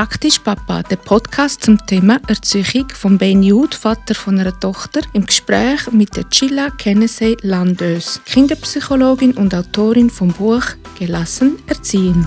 Praktisch 0.00 0.38
Papa, 0.38 0.82
der 0.82 0.96
Podcast 0.96 1.62
zum 1.62 1.76
Thema 1.86 2.22
Erziehung 2.26 2.88
von 2.88 3.18
Ben 3.18 3.42
Jude, 3.42 3.76
Vater 3.76 4.14
von 4.14 4.40
einer 4.40 4.58
Tochter, 4.58 5.02
im 5.12 5.26
Gespräch 5.26 5.92
mit 5.92 6.16
der 6.16 6.26
Chilla 6.30 6.70
Kennedy 6.70 7.36
Landös, 7.42 8.18
Kinderpsychologin 8.24 9.32
und 9.32 9.54
Autorin 9.54 10.08
vom 10.08 10.32
Buch 10.32 10.62
Gelassen 10.98 11.58
erziehen. 11.66 12.26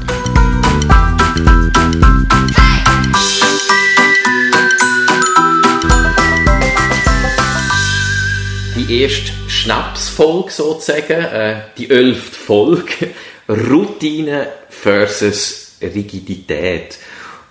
Die 8.75 9.01
erste 9.01 9.31
Schnapsfolge 9.47 10.51
sozusagen, 10.51 11.23
äh, 11.23 11.61
die 11.75 11.89
elfte 11.89 12.35
Folge, 12.35 13.15
Routine 13.49 14.49
versus 14.69 15.71
Rigidität. 15.81 16.99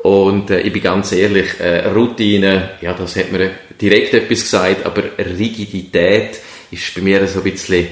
Und 0.02 0.50
äh, 0.50 0.60
ich 0.60 0.72
bin 0.72 0.82
ganz 0.82 1.12
ehrlich, 1.12 1.60
äh, 1.60 1.88
Routine, 1.88 2.70
ja, 2.80 2.92
das 2.92 3.16
hat 3.16 3.30
mir 3.30 3.50
direkt 3.80 4.14
etwas 4.14 4.42
gesagt, 4.42 4.84
aber 4.84 5.04
Rigidität 5.18 6.40
ist 6.70 6.94
bei 6.94 7.02
mir 7.02 7.26
so 7.26 7.40
ein 7.40 7.44
bisschen 7.44 7.86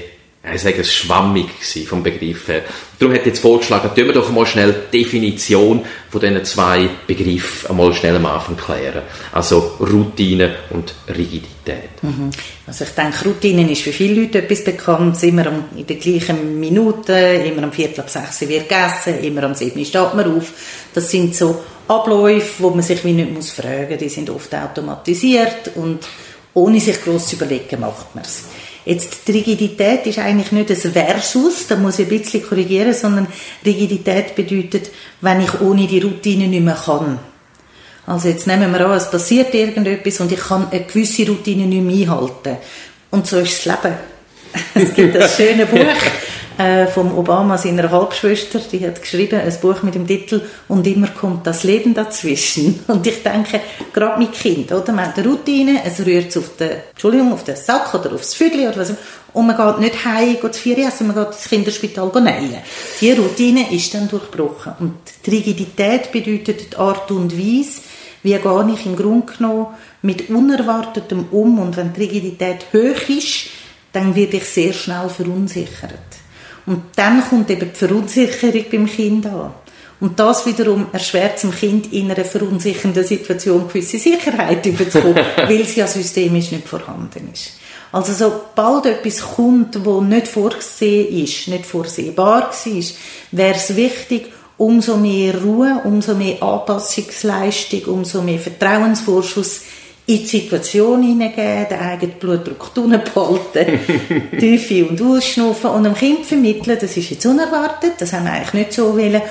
ich 0.53 0.61
sage 0.61 0.81
es 0.81 0.91
schwammig 0.91 1.49
vom 1.87 2.01
Begriff 2.01 2.47
her. 2.47 2.63
Darum 2.97 3.13
hätte 3.13 3.29
ich 3.29 3.35
jetzt 3.35 3.41
vorgeschlagen, 3.41 3.91
tun 3.93 4.05
wir 4.07 4.13
doch 4.13 4.31
mal 4.31 4.47
schnell 4.47 4.73
die 4.91 5.03
Definition 5.03 5.85
von 6.09 6.19
diesen 6.19 6.43
zwei 6.45 6.89
Begriffen 7.05 7.69
einmal 7.69 7.93
schnell 7.93 8.15
am 8.15 8.25
Anfang 8.25 8.57
klären. 8.57 9.03
Also 9.31 9.77
Routine 9.79 10.55
und 10.71 10.95
Rigidität. 11.09 12.01
Mhm. 12.01 12.31
Also 12.65 12.85
ich 12.85 12.89
denke, 12.89 13.25
Routine 13.25 13.71
ist 13.71 13.83
für 13.83 13.91
viele 13.91 14.21
Leute 14.21 14.39
etwas 14.39 14.63
bekannt. 14.63 15.21
Immer 15.21 15.45
in 15.75 15.85
den 15.85 15.99
gleichen 15.99 16.59
Minuten, 16.59 17.45
immer 17.45 17.63
am 17.63 17.71
Viertel 17.71 17.99
ab 17.99 18.09
sechs 18.09 18.41
wird 18.41 18.67
gegessen, 18.67 19.23
immer 19.23 19.43
am 19.43 19.53
sieben 19.53 19.85
steht 19.85 20.15
man 20.15 20.37
auf. 20.37 20.53
Das 20.91 21.11
sind 21.11 21.35
so 21.35 21.63
Abläufe, 21.91 22.63
wo 22.63 22.69
man 22.69 22.81
sich 22.81 23.03
wie 23.03 23.13
nicht 23.13 23.33
muss 23.33 23.51
fragen. 23.51 23.97
Die 23.97 24.09
sind 24.09 24.29
oft 24.29 24.53
automatisiert 24.53 25.71
und 25.75 25.99
ohne 26.53 26.79
sich 26.79 27.01
groß 27.03 27.27
zu 27.27 27.35
überlegen, 27.35 27.79
macht 27.79 28.15
man 28.15 28.23
es. 28.23 28.45
Jetzt, 28.85 29.27
die 29.27 29.33
Rigidität 29.33 30.07
ist 30.07 30.17
eigentlich 30.17 30.51
nicht 30.51 30.71
ein 30.71 30.93
Versus, 30.93 31.67
da 31.67 31.75
muss 31.75 31.99
ich 31.99 32.07
ein 32.09 32.19
bisschen 32.19 32.43
korrigieren, 32.43 32.93
sondern 32.93 33.27
Rigidität 33.63 34.35
bedeutet, 34.35 34.89
wenn 35.21 35.41
ich 35.41 35.61
ohne 35.61 35.85
die 35.85 35.99
Routine 35.99 36.47
nicht 36.47 36.63
mehr 36.63 36.79
kann. 36.83 37.19
Also 38.07 38.29
jetzt 38.29 38.47
nehmen 38.47 38.73
wir 38.73 38.81
an, 38.87 38.97
es 38.97 39.11
passiert 39.11 39.53
irgendetwas 39.53 40.19
und 40.19 40.31
ich 40.31 40.39
kann 40.39 40.67
eine 40.71 40.83
gewisse 40.85 41.27
Routine 41.27 41.67
nicht 41.67 41.83
mehr 41.83 42.11
einhalten. 42.11 42.57
Und 43.11 43.27
so 43.27 43.37
ist 43.37 43.65
das 43.65 43.83
Leben. 43.83 43.95
Es 44.73 44.93
gibt 44.93 45.15
das 45.15 45.37
schöne 45.37 45.65
Buch, 45.65 45.77
äh, 46.61 46.87
vom 46.87 47.17
Obama, 47.17 47.57
seiner 47.57 47.89
Halbschwester, 47.89 48.59
die 48.59 48.85
hat 48.85 49.01
geschrieben, 49.01 49.39
ein 49.39 49.53
Buch 49.61 49.81
mit 49.83 49.95
dem 49.95 50.05
Titel 50.05 50.41
«Und 50.67 50.85
immer 50.85 51.07
kommt 51.07 51.47
das 51.47 51.63
Leben 51.63 51.93
dazwischen». 51.93 52.79
Und 52.87 53.05
ich 53.07 53.23
denke, 53.23 53.61
gerade 53.93 54.19
mit 54.19 54.33
Kind, 54.33 54.71
oder? 54.71 54.91
Man 54.93 55.07
hat 55.07 55.17
eine 55.17 55.27
Routine, 55.27 55.81
es 55.83 56.05
rührt 56.05 56.35
auf 56.37 56.55
den, 56.57 56.71
Entschuldigung, 56.91 57.33
auf 57.33 57.43
den 57.43 57.55
Sack 57.55 57.93
oder 57.93 58.13
aufs 58.13 58.33
Füdli 58.33 58.67
oder 58.67 58.77
was 58.77 58.93
und 59.33 59.47
man 59.47 59.55
geht 59.55 59.79
nicht 59.79 60.05
heim, 60.05 60.37
geht 60.41 60.53
zu 60.53 60.61
Ferien 60.61 60.89
essen, 60.89 61.07
man 61.07 61.15
geht 61.15 61.27
ins 61.27 61.47
Kinderspital 61.47 62.11
nähen. 62.21 62.57
Die 62.99 63.11
Routine 63.13 63.71
ist 63.73 63.93
dann 63.93 64.09
durchbrochen. 64.09 64.73
Und 64.79 64.95
die 65.25 65.29
Rigidität 65.29 66.11
bedeutet 66.11 66.73
die 66.73 66.77
Art 66.77 67.09
und 67.11 67.37
Weise, 67.37 67.81
wie 68.23 68.33
gehe 68.33 68.73
ich 68.73 68.85
im 68.85 68.95
Grunde 68.97 69.31
genommen 69.31 69.67
mit 70.01 70.29
Unerwartetem 70.29 71.27
um 71.31 71.59
und 71.59 71.77
wenn 71.77 71.93
die 71.93 72.01
Rigidität 72.01 72.65
hoch 72.73 73.09
ist, 73.09 73.47
dann 73.93 74.15
werde 74.15 74.37
ich 74.37 74.45
sehr 74.45 74.73
schnell 74.73 75.09
verunsichert. 75.09 76.20
Und 76.65 76.83
dann 76.95 77.23
kommt 77.27 77.49
eben 77.49 77.71
die 77.71 77.77
Verunsicherung 77.77 78.65
beim 78.71 78.85
Kind 78.85 79.25
an. 79.25 79.53
Und 79.99 80.19
das 80.19 80.47
wiederum 80.47 80.87
erschwert 80.91 81.41
dem 81.43 81.51
Kind 81.51 81.93
in 81.93 82.11
einer 82.11 82.25
verunsichernden 82.25 83.03
Situation 83.03 83.67
gewisse 83.67 83.99
Sicherheit 83.99 84.65
überzukommen, 84.65 85.23
weil 85.37 85.61
es 85.61 85.75
ja 85.75 85.85
systemisch 85.85 86.51
nicht 86.51 86.67
vorhanden 86.67 87.29
ist. 87.31 87.51
Also 87.91 88.13
sobald 88.13 88.85
etwas 88.85 89.21
kommt, 89.21 89.85
wo 89.85 90.01
nicht 90.01 90.27
vorgesehen 90.27 91.23
ist, 91.23 91.47
nicht 91.49 91.65
vorsehbar 91.65 92.49
war, 92.49 92.83
wäre 93.31 93.55
es 93.55 93.75
wichtig, 93.75 94.31
umso 94.57 94.97
mehr 94.97 95.39
Ruhe, 95.41 95.81
umso 95.83 96.15
mehr 96.15 96.41
Anpassungsleistung, 96.41 97.83
umso 97.85 98.21
mehr 98.21 98.39
Vertrauensvorschuss 98.39 99.61
in 100.11 100.17
die 100.17 100.25
Situation 100.25 101.03
hineingeben, 101.03 101.67
den 101.69 101.79
eigenen 101.79 102.19
Blutdruck 102.19 102.73
behalten, 102.73 103.79
tief 104.39 104.71
ein- 104.71 104.89
und 104.89 105.01
ausschnaufen 105.01 105.69
und 105.69 105.83
dem 105.85 105.93
Kind 105.93 106.25
vermitteln, 106.25 106.77
das 106.79 106.97
ist 106.97 107.09
jetzt 107.09 107.25
unerwartet, 107.25 107.93
das 107.99 108.11
haben 108.11 108.25
wir 108.25 108.33
eigentlich 108.33 108.53
nicht 108.53 108.73
so 108.73 108.97
wollen. 108.97 109.21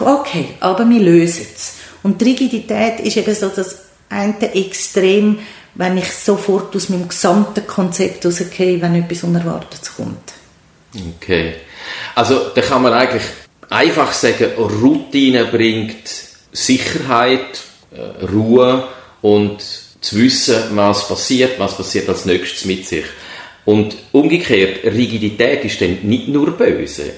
Okay, 0.00 0.48
aber 0.60 0.88
wir 0.88 1.00
lösen 1.00 1.46
es. 1.54 1.74
Und 2.02 2.20
die 2.20 2.24
Rigidität 2.24 3.00
ist 3.00 3.16
eben 3.16 3.34
so 3.34 3.48
das 3.48 3.82
eine 4.08 4.54
Extrem, 4.54 5.38
wenn 5.74 5.98
ich 5.98 6.10
sofort 6.10 6.74
aus 6.74 6.88
meinem 6.88 7.08
gesamten 7.08 7.66
Konzept 7.66 8.24
rausgehe, 8.24 8.80
wenn 8.80 8.94
etwas 8.94 9.24
Unerwartetes 9.24 9.96
kommt. 9.96 10.32
Okay. 11.16 11.54
Also 12.14 12.50
da 12.54 12.60
kann 12.60 12.82
man 12.82 12.92
eigentlich 12.92 13.22
einfach 13.70 14.12
sagen, 14.12 14.52
Routine 14.56 15.46
bringt 15.46 16.08
Sicherheit, 16.52 17.62
äh, 17.90 18.26
Ruhe 18.26 18.88
und 19.22 19.81
zu 20.02 20.16
wissen, 20.18 20.56
was 20.74 21.08
passiert, 21.08 21.58
was 21.58 21.76
passiert 21.76 22.08
als 22.08 22.26
nächstes 22.26 22.66
mit 22.66 22.86
sich. 22.86 23.04
Und 23.64 23.96
umgekehrt, 24.10 24.84
Rigidität 24.84 25.64
ist 25.64 25.80
dann 25.80 26.00
nicht 26.02 26.28
nur 26.28 26.50
böse. 26.50 27.12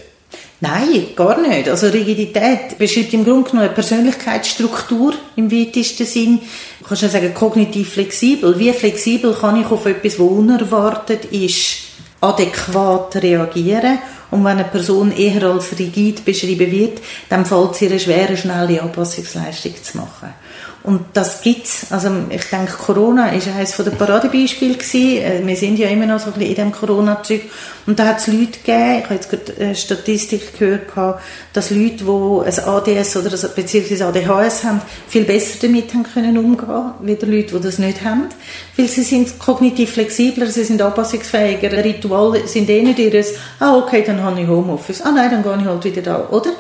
Nein, 0.61 1.09
gar 1.17 1.41
nicht. 1.41 1.69
Also 1.69 1.89
Rigidität 1.89 2.79
beschreibt 2.79 3.13
im 3.13 3.25
Grunde 3.25 3.51
genommen 3.51 3.67
eine 3.67 3.75
Persönlichkeitsstruktur 3.75 5.15
im 5.37 5.51
weitesten 5.51 6.07
Sinn. 6.07 6.41
Du 6.81 6.87
kannst 6.87 7.03
ja 7.03 7.09
sagen, 7.09 7.35
kognitiv 7.35 7.95
flexibel. 7.95 8.59
Wie 8.59 8.73
flexibel 8.73 9.35
kann 9.35 9.61
ich 9.61 9.67
auf 9.67 9.85
etwas, 9.87 10.19
was 10.19 10.27
unerwartet 10.27 11.27
ist, 11.27 11.77
adäquat 12.21 13.17
reagieren? 13.17 13.99
Und 14.31 14.45
wenn 14.45 14.59
eine 14.59 14.65
Person 14.65 15.13
eher 15.13 15.43
als 15.45 15.79
rigid 15.79 16.25
beschrieben 16.25 16.71
wird, 16.71 16.99
dann 17.29 17.45
fällt 17.45 17.73
es 17.73 17.83
ihr 17.83 17.99
schwer, 17.99 18.29
eine 18.29 18.37
schnelle 18.37 18.83
Anpassungsleistung 18.83 19.75
zu 19.83 19.99
machen. 19.99 20.35
Und 20.85 21.01
das 21.15 21.41
gibt's. 21.41 21.87
Also 21.91 22.11
ich 22.29 22.45
denke, 22.51 22.73
Corona 22.73 23.31
ist 23.31 23.49
eines 23.49 23.75
der 23.75 23.91
Paradebeispiele 23.91 24.75
gewesen. 24.75 25.17
Äh, 25.17 25.41
wir 25.43 25.57
sind 25.57 25.79
ja 25.79 25.89
immer 25.89 26.05
noch 26.05 26.21
so 26.21 26.27
ein 26.27 26.35
bisschen 26.35 26.51
in 26.51 26.57
dem 26.57 26.73
Corona-Zeug. 26.73 27.41
Und 27.87 27.99
da 27.99 28.05
hat 28.09 28.19
es 28.19 28.27
Leute 28.27 28.59
gegeben, 28.59 28.99
ich 28.99 29.05
habe 29.05 29.15
jetzt 29.15 29.31
gerade 29.31 29.55
eine 29.59 29.75
Statistik 29.75 30.59
gehört, 30.59 30.83
dass 31.55 31.71
Leute, 31.71 32.05
die 32.05 32.61
ein 32.61 32.69
ADS 32.69 33.17
oder 33.17 33.31
beziehungsweise 33.49 34.07
ADHS 34.07 34.65
haben, 34.65 34.83
viel 35.09 35.25
besser 35.25 35.59
damit 35.63 35.95
haben 35.95 36.03
können 36.03 36.37
umgehen, 36.37 36.93
wie 37.01 37.15
die 37.15 37.27
Leute, 37.27 37.57
die 37.57 37.63
das 37.63 37.79
nicht 37.79 38.05
haben. 38.05 38.29
Weil 38.77 38.89
sie 38.89 39.05
sind 39.05 39.39
kognitiv 39.39 39.93
flexibler, 39.93 40.49
sie 40.49 40.65
sind 40.65 40.83
anpassungsfähiger. 40.83 41.83
Rituale 41.83 42.47
sind 42.47 42.69
eh 42.69 42.83
nicht 42.83 42.99
ihres, 42.99 43.33
ah 43.59 43.79
okay, 43.79 44.05
dann 44.07 44.23
habe 44.23 44.39
ich 44.39 44.47
Homeoffice. 44.47 45.01
Ah 45.01 45.13
nein, 45.13 45.31
dann 45.31 45.43
gehe 45.43 45.57
ich 45.63 45.65
halt 45.65 45.85
wieder 45.85 46.03
da, 46.03 46.29
oder? 46.31 46.51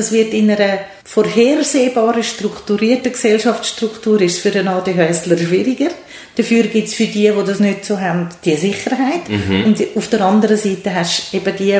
Das 0.00 0.12
wird 0.12 0.32
in 0.32 0.50
einer 0.50 0.78
vorhersehbaren, 1.04 2.22
strukturierten 2.22 3.12
Gesellschaftsstruktur 3.12 4.18
ist 4.22 4.38
für 4.38 4.50
einen 4.50 4.68
ADHSler 4.68 5.36
schwieriger. 5.36 5.90
Dafür 6.36 6.62
gibt 6.62 6.88
es 6.88 6.94
für 6.94 7.04
die, 7.04 7.30
die 7.30 7.44
das 7.46 7.60
nicht 7.60 7.84
so 7.84 8.00
haben, 8.00 8.30
die 8.42 8.56
Sicherheit. 8.56 9.28
Mhm. 9.28 9.64
Und 9.66 9.86
auf 9.94 10.08
der 10.08 10.22
anderen 10.22 10.56
Seite 10.56 10.94
hast 10.94 11.34
du 11.34 11.36
eben 11.36 11.54
die, 11.54 11.78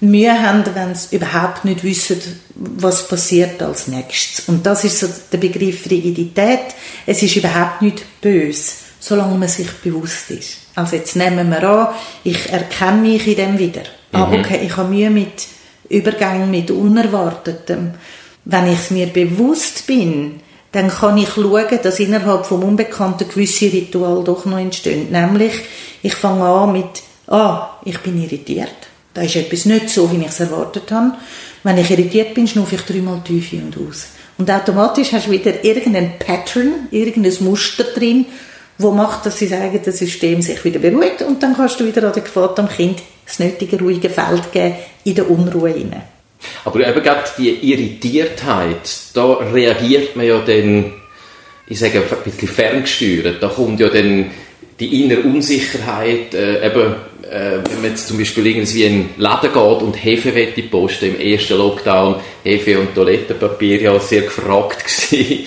die 0.00 0.06
Mühe 0.06 0.32
haben, 0.32 0.64
wenn 0.72 0.94
sie 0.94 1.16
überhaupt 1.16 1.66
nicht 1.66 1.84
wissen, 1.84 2.22
was 2.54 3.06
passiert 3.06 3.60
als 3.62 3.86
nächstes. 3.88 4.48
Und 4.48 4.64
das 4.64 4.84
ist 4.84 5.00
so 5.00 5.06
der 5.30 5.36
Begriff 5.36 5.90
Rigidität. 5.90 6.74
Es 7.04 7.22
ist 7.22 7.36
überhaupt 7.36 7.82
nicht 7.82 8.02
böse, 8.22 8.76
solange 8.98 9.36
man 9.36 9.48
sich 9.48 9.70
bewusst 9.84 10.30
ist. 10.30 10.56
Also 10.74 10.96
jetzt 10.96 11.16
nehmen 11.16 11.50
wir 11.50 11.62
an, 11.64 11.88
ich 12.24 12.50
erkenne 12.50 13.02
mich 13.02 13.26
in 13.26 13.36
dem 13.36 13.58
wieder. 13.58 13.82
Ah, 14.12 14.24
mhm. 14.24 14.36
Ah, 14.36 14.38
okay, 14.38 14.60
ich 14.64 14.74
habe 14.74 14.88
Mühe 14.88 15.10
mit 15.10 15.54
Übergang 15.88 16.50
mit 16.50 16.70
Unerwartetem. 16.70 17.92
Wenn 18.44 18.72
ich 18.72 18.78
es 18.78 18.90
mir 18.90 19.06
bewusst 19.06 19.86
bin, 19.86 20.40
dann 20.72 20.88
kann 20.88 21.16
ich 21.16 21.30
schauen, 21.30 21.78
dass 21.82 22.00
innerhalb 22.00 22.46
vom 22.46 22.62
Unbekannten 22.62 23.28
gewisse 23.28 23.72
Ritual 23.72 24.22
doch 24.24 24.44
noch 24.44 24.58
entstehen. 24.58 25.10
Nämlich, 25.10 25.52
ich 26.02 26.14
fange 26.14 26.44
an 26.44 26.72
mit, 26.72 27.02
ah, 27.28 27.70
ich 27.84 27.98
bin 28.00 28.22
irritiert. 28.22 28.74
Da 29.14 29.22
ist 29.22 29.36
etwas 29.36 29.64
nicht 29.64 29.88
so, 29.88 30.10
wie 30.12 30.18
ich 30.18 30.26
es 30.26 30.40
erwartet 30.40 30.92
habe. 30.92 31.12
Wenn 31.62 31.78
ich 31.78 31.90
irritiert 31.90 32.34
bin, 32.34 32.46
schnaufe 32.46 32.74
ich 32.74 32.82
dreimal 32.82 33.22
tief 33.24 33.52
und 33.54 33.76
aus. 33.76 34.08
Und 34.38 34.50
automatisch 34.50 35.12
hast 35.12 35.28
du 35.28 35.30
wieder 35.30 35.64
irgendein 35.64 36.18
Pattern, 36.18 36.88
irgendein 36.90 37.32
Muster 37.40 37.84
drin, 37.84 38.26
wo 38.78 38.90
macht, 38.90 39.26
dass 39.26 39.38
das 39.38 39.52
eigene 39.52 39.92
System 39.92 40.42
sich 40.42 40.64
wieder 40.64 40.78
beruhigt 40.78 41.22
und 41.22 41.42
dann 41.42 41.56
kannst 41.56 41.80
du 41.80 41.86
wieder 41.86 42.04
adäquat 42.04 42.58
am 42.58 42.68
Kind 42.68 43.02
das 43.26 43.38
nötige 43.38 43.78
ruhige 43.78 44.10
Feld 44.10 44.52
geben 44.52 44.76
in 45.04 45.14
der 45.14 45.30
Unruhe 45.30 45.70
hinein. 45.70 46.02
Aber 46.64 46.86
eben 46.86 47.02
gerade 47.02 47.24
die 47.38 47.50
Irritiertheit, 47.72 48.90
da 49.14 49.32
reagiert 49.34 50.16
man 50.16 50.26
ja 50.26 50.38
dann, 50.40 50.92
ich 51.66 51.78
sage 51.78 52.02
ein 52.02 52.22
bisschen 52.24 52.48
ferngesteuert, 52.48 53.42
da 53.42 53.48
kommt 53.48 53.80
ja 53.80 53.88
dann 53.88 54.30
die 54.78 55.02
innere 55.02 55.22
Unsicherheit, 55.22 56.34
äh, 56.34 56.66
eben 56.66 56.94
äh, 57.22 57.58
wenn 57.64 57.80
man 57.80 57.90
jetzt 57.90 58.08
zum 58.08 58.18
Beispiel 58.18 58.46
irgendwie 58.46 58.84
in 58.84 58.92
einen 58.92 59.14
Laden 59.16 59.52
geht 59.52 59.82
und 59.82 59.94
Hefe 59.94 60.34
wette 60.34 60.62
posten, 60.62 61.06
im 61.06 61.20
ersten 61.20 61.56
Lockdown, 61.56 62.16
Hefe 62.44 62.78
und 62.78 62.94
Toilettenpapier 62.94 63.80
ja 63.80 63.98
sehr 63.98 64.22
gefragt 64.22 64.84
gewesen. 65.10 65.46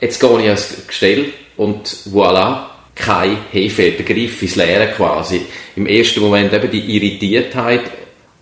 Jetzt 0.00 0.20
gehe 0.20 0.40
ich 0.40 0.46
ans 0.46 0.74
Gestell 0.86 1.32
und 1.56 1.86
voilà, 2.12 2.66
kein 2.94 3.36
Hefe, 3.52 3.92
der 3.92 4.04
Griff 4.04 4.42
ins 4.42 4.56
Leere 4.56 4.88
quasi. 4.88 5.42
Im 5.76 5.86
ersten 5.86 6.20
Moment 6.20 6.52
eben 6.52 6.70
die 6.70 6.96
Irritiertheit 6.96 7.82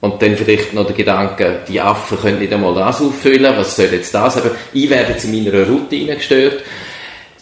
und 0.01 0.21
dann 0.23 0.37
vielleicht 0.37 0.73
noch 0.75 0.87
der 0.87 0.95
Gedanke, 0.95 1.63
die 1.69 1.81
Affen 1.81 2.19
können 2.19 2.39
nicht 2.39 2.53
einmal 2.53 2.75
das 2.75 3.01
auffüllen, 3.01 3.57
was 3.57 3.77
soll 3.77 3.87
jetzt 3.87 4.15
das? 4.15 4.37
Aber 4.37 4.53
ich 4.73 4.89
werde 4.89 5.13
jetzt 5.13 5.25
in 5.25 5.45
meiner 5.45 5.67
Routine 5.67 6.17
gestört, 6.17 6.63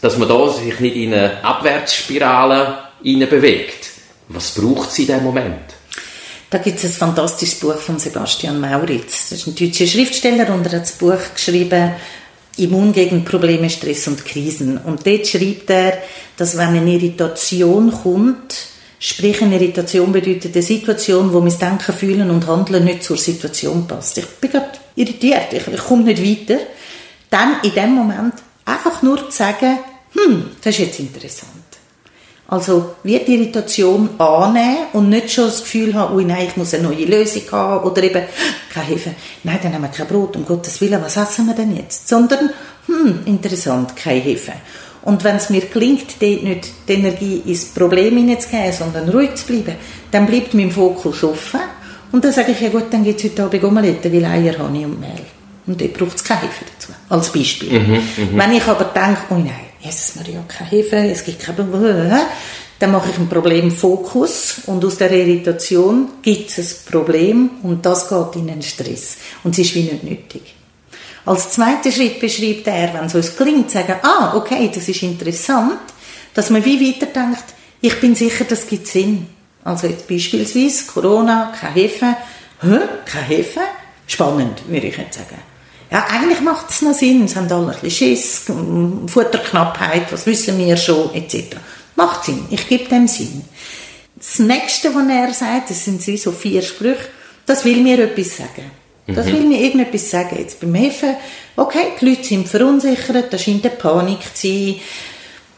dass 0.00 0.16
man 0.16 0.28
da 0.28 0.48
sich 0.48 0.80
nicht 0.80 0.96
in 0.96 1.12
eine 1.14 1.44
Abwärtsspirale 1.44 2.78
bewegt. 3.02 3.90
Was 4.28 4.54
braucht 4.54 4.90
sie 4.90 5.02
in 5.02 5.08
diesem 5.08 5.24
Moment? 5.24 5.72
Da 6.50 6.58
gibt 6.58 6.78
es 6.78 6.84
ein 6.84 6.90
fantastisches 6.90 7.60
Buch 7.60 7.78
von 7.78 7.98
Sebastian 7.98 8.60
Mauritz. 8.60 9.30
Das 9.30 9.38
ist 9.38 9.46
ein 9.46 9.54
deutscher 9.54 9.86
Schriftsteller 9.86 10.52
und 10.54 10.66
er 10.66 10.72
hat 10.72 10.82
das 10.82 10.92
Buch 10.92 11.18
geschrieben 11.34 11.92
Immun 12.56 12.92
gegen 12.92 13.24
Probleme, 13.24 13.70
Stress 13.70 14.08
und 14.08 14.24
Krisen. 14.24 14.78
Und 14.78 15.06
dort 15.06 15.26
schreibt 15.26 15.70
er, 15.70 15.98
dass 16.36 16.56
wenn 16.56 16.68
eine 16.68 16.92
Irritation 16.92 17.90
kommt, 17.90 18.72
Sprich, 19.04 19.42
eine 19.42 19.56
Irritation 19.56 20.12
bedeutet 20.12 20.54
eine 20.54 20.62
Situation, 20.62 21.32
wo 21.32 21.40
mein 21.40 21.58
Denken, 21.58 21.92
Fühlen 21.92 22.30
und 22.30 22.46
Handeln 22.46 22.84
nicht 22.84 23.02
zur 23.02 23.16
Situation 23.16 23.84
passt. 23.88 24.18
Ich 24.18 24.26
bin 24.26 24.48
gerade 24.48 24.78
irritiert, 24.94 25.52
ich, 25.52 25.66
ich 25.66 25.80
komme 25.80 26.04
nicht 26.04 26.22
weiter. 26.22 26.60
Dann 27.28 27.56
in 27.64 27.74
dem 27.74 27.94
Moment 27.96 28.34
einfach 28.64 29.02
nur 29.02 29.28
zu 29.28 29.36
sagen, 29.36 29.80
hm, 30.12 30.50
das 30.62 30.74
ist 30.74 30.78
jetzt 30.78 31.00
interessant. 31.00 31.61
Also, 32.52 32.96
wie 33.02 33.18
die 33.18 33.34
Irritation 33.36 34.10
annehmen 34.18 34.88
und 34.92 35.08
nicht 35.08 35.32
schon 35.32 35.46
das 35.46 35.62
Gefühl 35.62 35.94
haben, 35.94 36.14
ui, 36.14 36.22
nein, 36.22 36.48
ich 36.48 36.56
muss 36.58 36.74
eine 36.74 36.82
neue 36.82 37.06
Lösung 37.06 37.44
haben 37.50 37.82
oder 37.88 38.02
eben, 38.02 38.24
keine 38.70 38.86
Hilfe, 38.88 39.14
nein, 39.42 39.58
dann 39.62 39.72
haben 39.72 39.80
wir 39.80 39.88
kein 39.88 40.06
Brot, 40.06 40.36
um 40.36 40.44
Gottes 40.44 40.78
Willen, 40.82 41.00
was 41.02 41.16
essen 41.16 41.46
wir 41.46 41.54
denn 41.54 41.74
jetzt? 41.74 42.10
Sondern, 42.10 42.50
hm, 42.88 43.20
interessant, 43.24 43.96
keine 43.96 44.20
Hilfe. 44.20 44.52
Und 45.00 45.24
wenn 45.24 45.36
es 45.36 45.48
mir 45.48 45.62
gelingt, 45.62 46.20
dort 46.20 46.42
nicht 46.42 46.68
die 46.86 46.92
Energie 46.92 47.42
ins 47.46 47.64
Problem 47.64 48.18
hineinzugeben, 48.18 48.72
sondern 48.74 49.08
ruhig 49.08 49.34
zu 49.34 49.46
bleiben, 49.46 49.76
dann 50.10 50.26
bleibt 50.26 50.52
mein 50.52 50.70
Fokus 50.70 51.24
offen. 51.24 51.60
Und 52.12 52.22
dann 52.22 52.32
sage 52.32 52.52
ich, 52.52 52.60
ja 52.60 52.68
gut, 52.68 52.84
dann 52.90 53.02
gibt 53.02 53.18
es 53.18 53.30
heute 53.30 53.44
Abend 53.44 53.64
Omelette, 53.64 54.12
weil 54.12 54.26
Eier, 54.26 54.58
Honig 54.58 54.84
und 54.84 55.00
Mehl. 55.00 55.24
Und 55.66 55.80
dort 55.80 55.94
braucht 55.94 56.16
es 56.16 56.24
keine 56.24 56.42
Hefe 56.42 56.66
dazu, 56.66 56.92
als 57.08 57.32
Beispiel. 57.32 57.80
Mhm, 57.80 57.92
mhm, 57.94 58.28
Wenn 58.34 58.52
ich 58.52 58.66
aber 58.66 58.84
denke, 58.84 59.22
oh 59.30 59.36
nein, 59.36 59.71
Jesus 59.82 60.16
Maria, 60.16 60.44
keine 60.46 60.70
Hefe, 60.70 60.96
es 60.96 61.24
gibt 61.24 61.40
keine... 61.40 62.26
Dann 62.78 62.90
mache 62.90 63.10
ich 63.10 63.16
einen 63.16 63.28
Problemfokus 63.28 64.62
und 64.66 64.84
aus 64.84 64.98
der 64.98 65.12
Irritation 65.12 66.14
gibt 66.20 66.50
es 66.50 66.58
ein 66.58 66.90
Problem 66.90 67.50
und 67.62 67.86
das 67.86 68.08
geht 68.08 68.36
in 68.36 68.50
einen 68.50 68.62
Stress. 68.62 69.18
Und 69.44 69.52
es 69.52 69.66
ist 69.66 69.74
wie 69.76 69.82
nicht 69.82 70.02
nötig. 70.02 70.54
Als 71.24 71.50
zweiter 71.50 71.92
Schritt 71.92 72.18
beschreibt 72.18 72.66
er, 72.66 72.92
wenn 72.94 73.04
es 73.04 73.14
uns 73.14 73.36
gelingt, 73.36 73.70
sagen, 73.70 73.94
ah, 74.02 74.34
okay, 74.34 74.68
das 74.74 74.88
ist 74.88 75.02
interessant, 75.04 75.78
dass 76.34 76.50
man 76.50 76.64
wie 76.64 76.88
weiterdenkt, 76.88 77.44
ich 77.80 78.00
bin 78.00 78.16
sicher, 78.16 78.44
das 78.48 78.66
gibt 78.66 78.88
Sinn. 78.88 79.28
Also 79.62 79.86
jetzt 79.86 80.08
beispielsweise 80.08 80.86
Corona, 80.86 81.52
keine 81.58 81.74
Hefe, 81.74 82.16
hä, 82.62 82.78
keine 83.04 83.26
Hefe, 83.26 83.60
spannend, 84.08 84.62
würde 84.66 84.88
ich 84.88 84.96
jetzt 84.96 85.14
sagen. 85.14 85.51
Ja, 85.92 86.06
eigentlich 86.08 86.40
macht 86.40 86.70
es 86.70 86.80
noch 86.80 86.94
Sinn, 86.94 87.24
es 87.24 87.36
haben 87.36 87.52
alle 87.52 87.66
ein 87.66 87.80
bisschen 87.82 87.90
Schiss, 87.90 88.50
Futterknappheit, 89.08 90.10
was 90.10 90.24
wissen 90.24 90.56
wir 90.56 90.78
schon, 90.78 91.14
etc. 91.14 91.56
Macht 91.96 92.24
Sinn, 92.24 92.46
ich 92.48 92.66
gebe 92.66 92.88
dem 92.88 93.06
Sinn. 93.06 93.44
Das 94.16 94.38
nächste, 94.38 94.94
was 94.94 95.06
er 95.06 95.34
sagt, 95.34 95.68
das 95.68 95.84
sind 95.84 96.02
so 96.02 96.32
vier 96.32 96.62
Sprüche, 96.62 97.08
das 97.44 97.66
will 97.66 97.82
mir 97.82 97.98
etwas 97.98 98.38
sagen. 98.38 98.70
Das 99.06 99.26
mhm. 99.26 99.32
will 99.32 99.40
mir 99.42 99.60
irgendetwas 99.60 100.08
sagen. 100.08 100.36
Jetzt 100.38 100.60
beim 100.60 100.74
Hefen, 100.74 101.16
okay, 101.56 101.88
die 102.00 102.08
Leute 102.08 102.24
sind 102.24 102.48
verunsichert, 102.48 103.30
da 103.30 103.36
scheint 103.36 103.66
eine 103.66 103.74
Panik 103.74 104.20
zu 104.34 104.46
sein. 104.46 104.76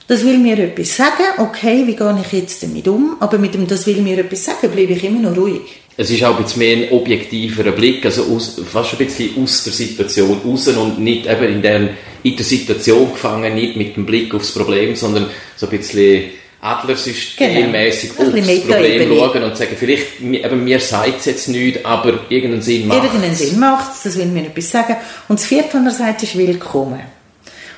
Das 0.07 0.23
will 0.23 0.37
mir 0.37 0.59
etwas 0.59 0.97
sagen, 0.97 1.25
okay, 1.39 1.87
wie 1.87 1.97
gehe 1.97 2.19
ich 2.21 2.33
jetzt 2.33 2.63
damit 2.63 2.87
um? 2.89 3.17
Aber 3.21 3.39
mit 3.39 3.55
dem 3.55 3.67
«das 3.67 3.87
will 3.87 4.03
mir 4.03 4.19
etwas 4.19 4.45
sagen» 4.45 4.71
bleibe 4.71 4.93
ich 4.93 5.03
immer 5.03 5.31
noch 5.31 5.37
ruhig. 5.37 5.63
Es 5.97 6.11
ist 6.11 6.23
auch 6.25 6.37
ein 6.37 6.43
bisschen 6.43 6.59
mehr 6.59 6.77
ein 6.77 6.93
objektiverer 6.93 7.73
Blick, 7.73 8.05
also 8.05 8.25
aus, 8.25 8.61
fast 8.71 8.93
ein 8.93 9.07
bisschen 9.07 9.43
aus 9.43 9.65
der 9.65 9.73
Situation 9.73 10.41
raus 10.45 10.69
und 10.69 10.99
nicht 10.99 11.25
eben 11.25 11.45
in 11.45 11.63
der, 11.63 11.89
in 12.23 12.37
der 12.37 12.45
Situation 12.45 13.13
gefangen, 13.13 13.55
nicht 13.55 13.77
mit 13.77 13.97
dem 13.97 14.05
Blick 14.05 14.35
aufs 14.35 14.53
Problem, 14.53 14.95
sondern 14.95 15.31
so 15.57 15.67
ein 15.67 15.79
bisschen 15.79 16.25
Adlersystemmäßig 16.61 18.17
genau. 18.17 18.31
aufs 18.31 18.61
Problem 18.61 19.09
schauen 19.09 19.43
und 19.45 19.57
sagen, 19.57 19.77
vielleicht, 19.79 20.21
eben, 20.21 20.65
mir 20.65 20.81
sagt 20.81 21.21
es 21.21 21.25
jetzt 21.27 21.49
nicht, 21.49 21.87
aber 21.87 22.25
irgendeinen 22.29 22.63
Sinn 22.63 22.89
macht 22.89 23.05
Irgendeinen 23.05 23.35
Sinn 23.35 23.59
macht 23.59 23.95
es, 23.95 24.03
das 24.03 24.19
will 24.19 24.27
mir 24.27 24.47
etwas 24.47 24.71
sagen. 24.71 24.97
Und 25.29 25.39
das 25.39 25.47
vierte, 25.47 25.79
was 25.83 26.01
er 26.01 26.07
sagt, 26.07 26.25
ist 26.25 26.37
Willkommen. 26.37 27.14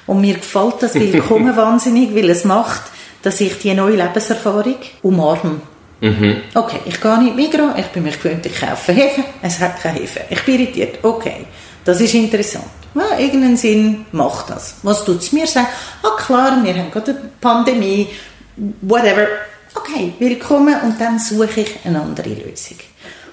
Und 0.06 0.20
mir 0.20 0.34
gefällt 0.34 0.74
das 0.80 0.94
Willkommen 0.94 1.56
wahnsinnig, 1.56 2.14
weil 2.14 2.30
es 2.30 2.44
macht, 2.44 2.82
dass 3.22 3.40
ich 3.40 3.58
die 3.58 3.74
neue 3.74 3.96
Lebenserfahrung 3.96 4.76
umarme. 5.02 5.60
Mhm. 6.00 6.42
Okay, 6.54 6.80
ich 6.84 7.00
gehe 7.00 7.22
nicht 7.22 7.36
Migros, 7.36 7.70
ich 7.78 7.86
bin 7.86 8.02
mich 8.02 8.20
gewöhnt, 8.20 8.44
ich 8.44 8.60
kaufe 8.60 8.92
Hefe, 8.92 9.24
es 9.42 9.58
hat 9.58 9.80
keine 9.80 10.00
Hefe. 10.00 10.20
Ich 10.28 10.42
bin 10.44 10.60
irritiert, 10.60 10.98
okay, 11.02 11.46
das 11.84 12.00
ist 12.00 12.14
interessant. 12.14 12.66
Ja, 12.94 13.18
irgendeinen 13.18 13.56
Sinn 13.56 14.06
macht 14.12 14.50
das. 14.50 14.76
Was 14.82 15.04
tut 15.04 15.20
es 15.20 15.32
mir 15.32 15.46
sagen? 15.46 15.68
Ah 16.02 16.16
klar, 16.16 16.62
wir 16.62 16.74
haben 16.74 16.90
gerade 16.90 17.12
eine 17.12 17.30
Pandemie, 17.40 18.08
whatever, 18.82 19.26
okay, 19.74 20.12
willkommen 20.18 20.76
und 20.82 21.00
dann 21.00 21.18
suche 21.18 21.60
ich 21.62 21.78
eine 21.84 22.00
andere 22.00 22.28
Lösung. 22.28 22.76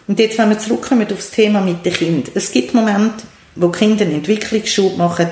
Und 0.07 0.19
jetzt, 0.19 0.37
wenn 0.37 0.49
wir 0.49 0.59
zurückkommen 0.59 1.03
auf 1.03 1.17
das 1.17 1.31
Thema 1.31 1.61
mit 1.61 1.85
den 1.85 1.93
Kindern. 1.93 2.31
Es 2.35 2.51
gibt 2.51 2.73
Momente, 2.73 3.23
wo 3.55 3.69
Kinder 3.69 4.05
einen 4.05 4.15
Entwicklungsschub 4.15 4.97
machen, 4.97 5.27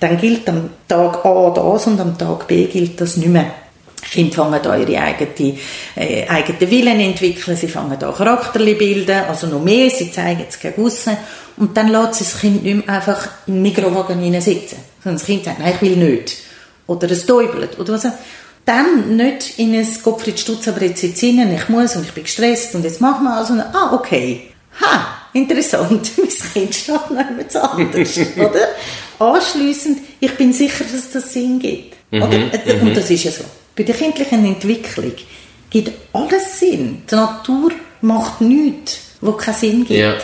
dann 0.00 0.18
gilt 0.18 0.48
am 0.48 0.70
Tag 0.88 1.24
A 1.24 1.50
das 1.50 1.86
und 1.86 2.00
am 2.00 2.16
Tag 2.18 2.46
B 2.46 2.66
gilt 2.66 3.00
das 3.00 3.16
nicht 3.16 3.28
mehr. 3.28 3.52
Kinder 4.10 4.34
fangen 4.34 4.60
da 4.62 4.76
ihre 4.76 5.00
eigene, 5.00 5.56
äh, 5.96 6.28
eigenen 6.28 6.70
Willen 6.70 7.00
entwickeln, 7.00 7.56
sie 7.56 7.68
fangen 7.68 7.98
da 7.98 8.12
Charakterli 8.12 8.74
bilden, 8.74 9.24
also 9.28 9.46
noch 9.46 9.62
mehr, 9.62 9.90
sie 9.90 10.12
zeigen 10.12 10.44
es 10.48 10.60
gegen 10.60 10.84
aussen. 10.84 11.16
Und 11.56 11.76
dann 11.76 11.88
lässt 11.88 12.14
sich 12.14 12.28
das 12.30 12.40
Kind 12.40 12.62
nicht 12.62 12.86
mehr 12.86 12.96
einfach 12.96 13.28
im 13.46 13.62
Mikrowagen 13.62 14.40
sitzen. 14.40 14.76
Sondern 15.02 15.18
das 15.18 15.26
Kind 15.26 15.44
sagt, 15.44 15.58
nein, 15.58 15.72
ich 15.74 15.82
will 15.82 15.96
nicht. 15.96 16.36
Oder 16.86 17.10
es 17.10 17.26
täubelt. 17.26 17.78
Oder 17.78 17.94
was 17.94 18.06
dann 18.64 19.16
nicht 19.16 19.58
in 19.58 19.74
ein 19.74 19.86
Gottfried 20.02 20.38
Stutz, 20.38 20.68
aber 20.68 20.82
jetzt 20.82 21.00
sitze 21.00 21.26
ich 21.26 21.68
muss 21.68 21.96
und 21.96 22.06
ich 22.06 22.12
bin 22.12 22.24
gestresst 22.24 22.74
und 22.74 22.84
jetzt 22.84 23.00
machen 23.00 23.24
wir 23.24 23.36
also, 23.36 23.54
ah, 23.54 23.92
okay. 23.92 24.50
Ha, 24.80 25.06
interessant, 25.34 26.12
mein 26.16 26.28
Kind 26.28 26.74
steht 26.74 26.88
noch 26.88 27.10
etwas 27.10 27.56
anders, 27.56 28.18
oder? 28.36 28.68
Anschliessend, 29.18 29.98
ich 30.20 30.34
bin 30.34 30.52
sicher, 30.52 30.84
dass 30.90 31.10
das 31.10 31.32
Sinn 31.32 31.58
gibt. 31.58 31.94
Mhm, 32.10 32.22
oder? 32.22 32.36
Und 32.36 32.84
mhm. 32.84 32.94
das 32.94 33.10
ist 33.10 33.24
ja 33.24 33.30
so. 33.30 33.44
Bei 33.76 33.82
der 33.82 33.94
kindlichen 33.94 34.44
Entwicklung 34.44 35.12
gibt 35.70 35.92
alles 36.12 36.60
Sinn. 36.60 37.02
Die 37.10 37.14
Natur 37.14 37.72
macht 38.00 38.40
nichts, 38.40 39.00
wo 39.20 39.32
keinen 39.32 39.54
Sinn 39.54 39.78
gibt. 39.84 40.00
Ja. 40.00 40.14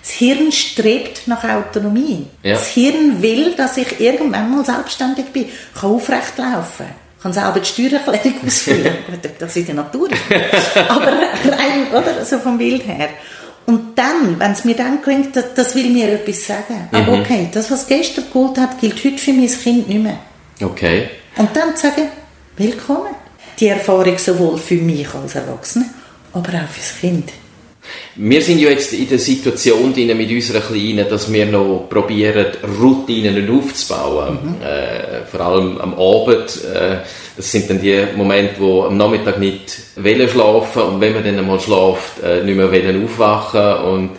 Das 0.00 0.12
Hirn 0.12 0.50
strebt 0.50 1.26
nach 1.26 1.44
Autonomie. 1.44 2.26
Ja. 2.42 2.54
Das 2.54 2.68
Hirn 2.68 3.20
will, 3.20 3.54
dass 3.54 3.76
ich 3.76 4.00
irgendwann 4.00 4.50
mal 4.50 4.64
selbstständig 4.64 5.26
bin, 5.26 5.46
kann 5.78 5.90
aufrecht 5.90 6.38
laufen 6.38 6.86
kann 7.22 7.32
selber 7.32 7.60
die 7.60 7.66
Steuererklärung 7.66 8.34
ausfüllen. 8.46 8.96
Gut, 9.06 9.30
das 9.38 9.56
in 9.56 9.66
der 9.66 9.74
Natur 9.74 10.08
ist. 10.10 10.76
Aber 10.88 11.06
rein, 11.06 11.88
oder? 11.92 12.24
So 12.24 12.38
vom 12.38 12.56
Bild 12.56 12.86
her. 12.86 13.10
Und 13.66 13.96
dann, 13.96 14.38
wenn 14.38 14.52
es 14.52 14.64
mir 14.64 14.74
dann 14.74 15.02
gelingt, 15.02 15.36
das, 15.36 15.54
das, 15.54 15.74
will 15.74 15.90
mir 15.90 16.12
etwas 16.12 16.46
sagen. 16.46 16.88
Aber 16.92 17.16
mhm. 17.16 17.20
okay, 17.20 17.48
das, 17.52 17.70
was 17.70 17.86
gestern 17.86 18.24
geholt 18.32 18.58
hat, 18.58 18.80
gilt 18.80 19.04
heute 19.04 19.18
für 19.18 19.32
mein 19.32 19.48
Kind 19.48 19.88
nicht 19.88 20.02
mehr. 20.02 20.18
Okay. 20.60 21.08
Und 21.36 21.54
dann 21.54 21.76
sagen, 21.76 22.08
willkommen. 22.56 23.14
Die 23.58 23.68
Erfahrung 23.68 24.16
sowohl 24.18 24.58
für 24.58 24.76
mich 24.76 25.14
als 25.14 25.34
Erwachsene, 25.34 25.84
aber 26.32 26.48
auch 26.48 26.68
fürs 26.68 26.98
Kind. 26.98 27.30
Wir 28.16 28.42
sind 28.42 28.60
ja 28.60 28.70
jetzt 28.70 28.92
in 28.92 29.08
der 29.08 29.18
Situation 29.18 29.94
mit 29.94 30.30
unserer 30.30 30.60
Kleinen, 30.60 31.08
dass 31.08 31.32
wir 31.32 31.46
noch 31.46 31.86
probieren, 31.88 32.46
Routinen 32.80 33.48
aufzubauen. 33.58 34.38
Mhm. 34.42 34.62
Äh, 34.62 35.24
vor 35.30 35.40
allem 35.40 35.78
am 35.78 35.94
Abend. 35.94 36.64
Äh, 36.64 36.98
das 37.36 37.52
sind 37.52 37.70
dann 37.70 37.80
die 37.80 38.04
Momente, 38.16 38.56
wo 38.58 38.84
am 38.84 38.96
Nachmittag 38.96 39.38
nicht 39.38 39.78
wollen 39.96 40.28
schlafen 40.28 40.82
und 40.82 41.00
wenn 41.00 41.14
man 41.14 41.24
dann 41.24 41.38
einmal 41.38 41.60
schläft, 41.60 42.22
äh, 42.22 42.42
nicht 42.44 42.56
mehr 42.56 42.70
wollen 42.70 43.04
aufwachen 43.04 43.84
und 43.84 44.10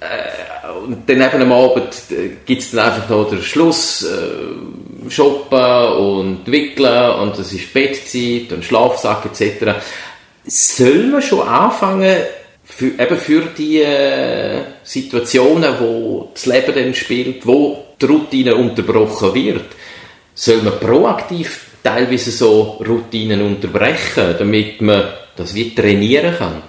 äh, 0.00 0.42
und 0.86 1.08
dann 1.08 1.20
eben 1.20 1.42
am 1.42 1.52
Abend 1.52 1.94
äh, 2.10 2.30
gibt 2.44 2.62
es 2.62 2.70
dann 2.70 2.86
einfach 2.86 3.08
noch 3.08 3.30
den 3.30 3.42
Schluss, 3.42 4.02
äh, 4.02 5.10
shoppen 5.10 5.92
und 5.98 6.40
wickeln 6.46 7.10
und 7.20 7.38
es 7.38 7.52
ist 7.52 7.72
Bettzeit 7.72 8.52
und 8.52 8.64
Schlafsack 8.64 9.26
etc. 9.26 9.80
Soll 10.44 11.06
man 11.08 11.22
schon 11.22 11.46
anfangen, 11.46 12.16
für, 12.82 13.00
eben 13.00 13.16
für 13.16 13.42
die 13.56 13.80
äh, 13.80 14.60
Situationen, 14.82 15.74
wo 15.78 16.30
das 16.34 16.46
Leben 16.46 16.74
dann 16.74 16.94
spielt, 16.94 17.46
wo 17.46 17.84
die 18.00 18.06
Routine 18.06 18.56
unterbrochen 18.56 19.34
wird, 19.34 19.66
soll 20.34 20.62
man 20.62 20.80
proaktiv 20.80 21.66
teilweise 21.82 22.32
so 22.32 22.82
Routinen 22.86 23.40
unterbrechen, 23.42 24.34
damit 24.36 24.80
man 24.80 25.04
das 25.36 25.54
wie 25.54 25.72
trainieren 25.74 26.34
kann? 26.36 26.62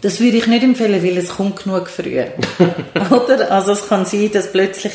Das 0.00 0.20
würde 0.20 0.38
ich 0.38 0.46
nicht 0.48 0.64
empfehlen, 0.64 1.02
weil 1.02 1.16
es 1.18 1.28
kommt 1.28 1.62
genug 1.62 1.88
früher. 1.88 2.32
Oder? 3.10 3.50
Also 3.50 3.72
es 3.72 3.88
kann 3.88 4.04
sein, 4.04 4.30
dass 4.32 4.50
plötzlich 4.50 4.92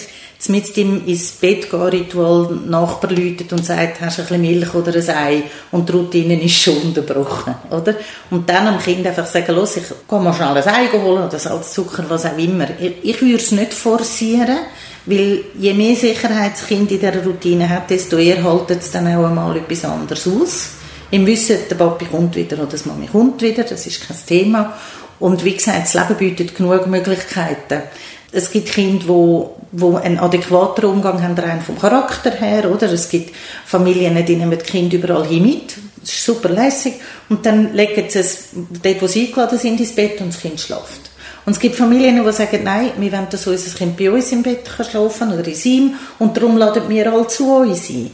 mit 0.47 0.77
ihm 0.77 1.05
ins 1.05 1.33
Bett 1.33 1.69
gehen 1.69 1.81
Ritual 1.81 2.59
Nachbar 2.65 3.11
und 3.11 3.65
sagt, 3.65 3.99
hast 3.99 4.19
du 4.19 4.21
ein 4.21 4.27
bisschen 4.27 4.41
Milch 4.41 4.73
oder 4.73 4.95
ein 4.95 5.09
Ei 5.09 5.43
und 5.71 5.89
die 5.89 5.93
Routine 5.93 6.41
ist 6.41 6.55
schon 6.55 6.77
unterbrochen, 6.77 7.55
oder? 7.69 7.95
Und 8.31 8.49
dann 8.49 8.67
am 8.67 8.79
Kind 8.79 9.05
einfach 9.05 9.25
sagen, 9.25 9.53
los, 9.53 9.75
ich 9.75 9.83
gehe 10.09 10.19
mal 10.19 10.33
schnell 10.33 10.55
ein 10.55 10.67
Ei 10.67 10.87
holen 10.93 11.25
oder 11.25 11.37
Salzzucker, 11.37 12.05
was 12.07 12.25
auch 12.25 12.37
immer. 12.37 12.67
Ich, 12.79 13.03
ich 13.03 13.21
würde 13.21 13.35
es 13.35 13.51
nicht 13.51 13.73
forcieren, 13.73 14.59
weil 15.05 15.41
je 15.57 15.73
mehr 15.73 15.95
Sicherheit 15.97 16.53
das 16.53 16.67
Kind 16.67 16.89
in 16.91 16.99
dieser 16.99 17.21
Routine 17.21 17.67
hat, 17.67 17.89
desto 17.89 18.17
eher 18.17 18.41
haltet 18.41 18.81
es 18.81 18.91
dann 18.91 19.07
auch 19.07 19.25
einmal 19.25 19.57
etwas 19.57 19.83
anderes 19.83 20.25
aus. 20.25 20.69
Im 21.11 21.25
Wissen, 21.25 21.57
der 21.69 21.75
Papi 21.75 22.05
kommt 22.05 22.35
wieder 22.35 22.57
oder 22.57 22.67
das 22.67 22.85
Mami 22.85 23.07
kommt 23.07 23.41
wieder, 23.41 23.63
das 23.63 23.85
ist 23.87 24.07
kein 24.07 24.17
Thema. 24.25 24.77
Und 25.19 25.43
wie 25.43 25.55
gesagt, 25.55 25.81
das 25.83 25.93
Leben 25.95 26.15
bietet 26.15 26.55
genug 26.55 26.87
Möglichkeiten. 26.87 27.81
Es 28.31 28.51
gibt 28.51 28.71
Kinder, 28.71 29.07
wo, 29.07 29.55
wo 29.71 29.95
einen 29.95 30.19
adäquateren 30.19 30.91
Umgang 30.91 31.21
haben, 31.23 31.35
rein 31.35 31.61
vom 31.61 31.79
Charakter 31.79 32.31
her, 32.31 32.71
oder? 32.71 32.91
Es 32.91 33.09
gibt 33.09 33.35
Familien, 33.65 34.23
die 34.25 34.35
nehmen 34.35 34.57
das 34.57 34.67
Kind 34.67 34.93
überall 34.93 35.25
hin 35.25 35.43
mit. 35.43 35.75
Das 36.01 36.11
ist 36.11 36.23
super 36.23 36.49
lässig. 36.49 36.93
Und 37.29 37.45
dann 37.45 37.73
legen 37.73 38.05
sie 38.07 38.19
es 38.19 38.49
dort, 38.53 39.01
wo 39.01 39.07
sie 39.07 39.27
eingeladen 39.27 39.57
sind, 39.57 39.79
ins 39.79 39.95
Bett 39.95 40.21
und 40.21 40.33
das 40.33 40.41
Kind 40.41 40.59
schläft. 40.59 41.09
Und 41.45 41.53
es 41.53 41.59
gibt 41.59 41.75
Familien, 41.75 42.23
die 42.23 42.31
sagen, 42.31 42.61
nein, 42.63 42.91
wir 42.99 43.11
wollen, 43.11 43.27
dass 43.29 43.47
unser 43.47 43.75
Kind 43.75 43.97
bei 43.97 44.11
uns 44.11 44.31
im 44.31 44.43
Bett 44.43 44.67
schlafen 44.67 45.33
oder 45.33 45.47
in 45.47 45.55
seinem 45.55 45.93
und 46.19 46.37
darum 46.37 46.57
laden 46.57 46.87
wir 46.87 47.11
alle 47.11 47.27
zu 47.27 47.51
uns 47.55 47.89
ein. 47.89 48.11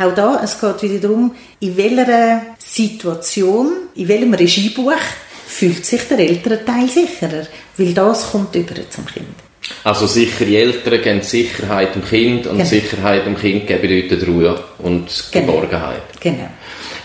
Auch 0.00 0.14
da, 0.14 0.40
es 0.42 0.60
geht 0.60 0.82
wieder 0.82 1.00
darum, 1.00 1.34
in 1.60 1.76
welcher 1.76 2.42
Situation, 2.58 3.72
in 3.96 4.08
welchem 4.08 4.32
Regiebuch 4.32 4.92
fühlt 5.46 5.84
sich 5.84 6.02
der 6.08 6.20
ältere 6.20 6.64
Teil 6.64 6.88
sicherer, 6.88 7.46
weil 7.76 7.92
das 7.92 8.30
kommt 8.30 8.54
über 8.54 8.74
zum 8.88 9.06
Kind. 9.06 9.47
Also 9.84 10.06
sichere 10.06 10.56
Eltern 10.56 11.02
geben 11.02 11.22
Sicherheit 11.22 11.94
dem 11.94 12.04
Kind 12.04 12.46
und 12.46 12.58
genau. 12.58 12.68
Sicherheit 12.68 13.26
dem 13.26 13.36
Kind 13.36 13.66
geben 13.66 13.82
bedeutet 13.82 14.26
Ruhe 14.26 14.58
und 14.78 15.28
genau. 15.30 15.46
Geborgenheit. 15.46 16.02
Genau. 16.20 16.48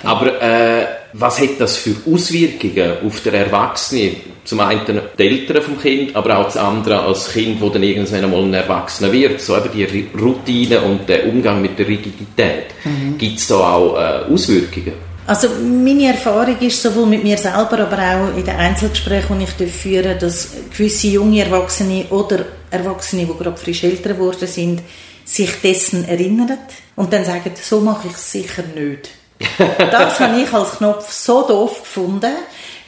Aber 0.04 0.42
äh, 0.42 0.86
was 1.14 1.40
hat 1.40 1.60
das 1.60 1.78
für 1.78 1.96
Auswirkungen 2.12 2.98
auf 3.06 3.22
den 3.22 3.36
Erwachsenen? 3.36 4.16
Zum 4.44 4.60
einen 4.60 5.02
die 5.18 5.24
Eltern 5.24 5.62
vom 5.62 5.80
Kind, 5.80 6.16
aber 6.16 6.38
auch 6.38 6.46
das 6.46 6.58
andere 6.58 7.02
als 7.02 7.32
Kind, 7.32 7.62
wo 7.62 7.70
dann 7.70 7.84
irgendwann 7.84 8.24
einmal 8.26 8.42
ein 8.42 8.54
Erwachsener 8.54 9.12
wird. 9.14 9.40
So 9.40 9.56
eben 9.56 9.70
die 9.74 10.10
Routine 10.20 10.82
und 10.82 11.08
der 11.08 11.28
Umgang 11.28 11.62
mit 11.62 11.80
der 11.80 11.88
Rigidität. 11.88 12.66
Mhm. 12.84 13.18
Gibt 13.18 13.40
es 13.40 13.48
da 13.48 13.56
auch 13.56 13.96
äh, 13.96 14.34
Auswirkungen? 14.34 15.13
Also 15.26 15.48
meine 15.62 16.08
Erfahrung 16.08 16.60
ist 16.60 16.82
sowohl 16.82 17.06
mit 17.06 17.24
mir 17.24 17.38
selber, 17.38 17.80
aber 17.80 17.98
auch 17.98 18.38
in 18.38 18.44
den 18.44 18.56
Einzelgesprächen, 18.56 19.40
die 19.40 19.64
ich 19.64 19.72
führe, 19.72 20.16
dass 20.16 20.50
gewisse 20.70 21.08
junge 21.08 21.46
Erwachsene 21.46 22.06
oder 22.10 22.46
Erwachsene, 22.70 23.26
die 23.26 23.34
gerade 23.34 23.56
frisch 23.56 23.84
älter 23.84 24.14
geworden 24.14 24.48
sind, 24.48 24.82
sich 25.24 25.62
dessen 25.62 26.06
erinnern 26.06 26.58
und 26.98 27.14
dann 27.14 27.24
sagen, 27.24 27.52
so 27.62 27.80
mache 27.80 28.10
ich 28.10 28.16
es 28.16 28.32
sicher 28.32 28.64
nicht. 28.76 29.10
das 29.78 30.20
habe 30.20 30.42
ich 30.42 30.54
als 30.54 30.72
Knopf 30.78 31.12
so 31.12 31.48
doof 31.48 31.82
gefunden. 31.82 32.34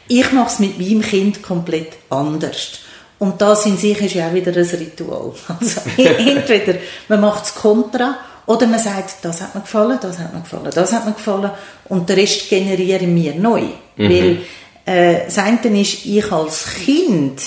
Ich 0.07 0.31
mache 0.33 0.47
es 0.47 0.59
mit 0.59 0.77
meinem 0.77 1.01
Kind 1.01 1.41
komplett 1.41 1.93
anders. 2.09 2.79
Und 3.17 3.41
das 3.41 3.65
in 3.65 3.77
sich 3.77 3.99
ist 4.01 4.13
ja 4.13 4.27
auch 4.27 4.33
wieder 4.33 4.51
ein 4.51 4.65
Ritual. 4.65 5.31
Also 5.47 5.81
entweder 5.97 6.75
man 7.07 7.21
macht 7.21 7.45
es 7.45 7.55
kontra 7.55 8.17
oder 8.45 8.67
man 8.67 8.79
sagt, 8.79 9.23
das 9.23 9.41
hat 9.41 9.55
mir 9.55 9.61
gefallen, 9.61 9.97
das 10.01 10.19
hat 10.19 10.33
mir 10.33 10.41
gefallen, 10.41 10.71
das 10.73 10.93
hat 10.93 11.05
mir 11.05 11.13
gefallen 11.13 11.51
und 11.89 12.07
der 12.09 12.17
Rest 12.17 12.49
generieren 12.49 13.15
wir 13.15 13.35
neu. 13.35 13.61
Mhm. 13.97 14.09
Weil 14.09 14.37
äh, 14.85 15.25
das 15.25 15.37
eine 15.39 15.81
ist, 15.81 16.05
ich 16.05 16.31
als 16.31 16.65
Kind 16.85 17.41